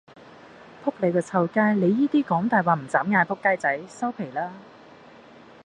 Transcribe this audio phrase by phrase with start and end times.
[0.83, 4.51] 仆你個臭街，你依啲講大話唔眨眼嘅仆街仔，收皮啦